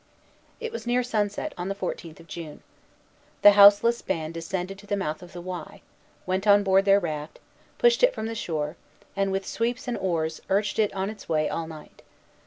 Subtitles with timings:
[0.59, 2.63] It was near sunset, on the fourteenth of June.
[3.43, 5.83] The houseless band descended to the mouth of the Wye,
[6.25, 7.37] went on board their raft,
[7.77, 8.77] pushed it from the shore,
[9.15, 12.01] and, with sweeps and oars, urged it on its way all night.